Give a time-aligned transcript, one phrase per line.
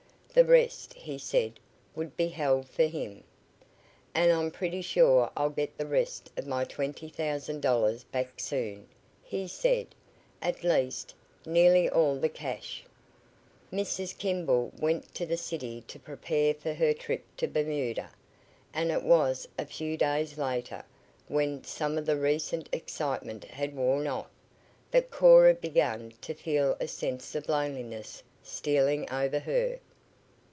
[0.33, 1.59] The rest, he said,
[1.93, 3.25] would be held for him.
[4.15, 8.87] "And I'm pretty sure I'll get the rest of my twenty thousand dollars back soon,"
[9.21, 9.87] he said.
[10.41, 11.13] "At least,
[11.45, 12.85] nearly all the cash."
[13.73, 14.17] Mrs.
[14.17, 18.09] Kimball went to the city to prepare for her trip to Bermuda,
[18.73, 20.81] and it was a few days later,
[21.27, 24.29] when some of the recent excitement had worn off,
[24.91, 29.79] that Cora began to feel a sense of loneliness stealing over her.